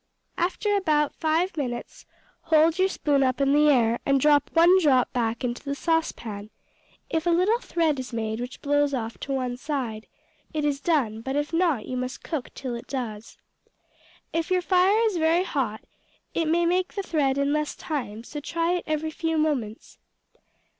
[0.39, 2.07] After about five minutes
[2.45, 6.49] hold your spoon up in the air and drop one drop back into the saucepan;
[7.11, 10.07] if a little thread is made which blows off to one side,
[10.55, 13.37] it is done, but if not you must cook till it does.
[14.33, 15.81] If your fire is very hot
[16.33, 19.99] it may make the thread in less time, so try it every few moments.